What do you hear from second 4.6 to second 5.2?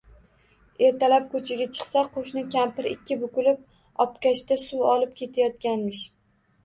suv olib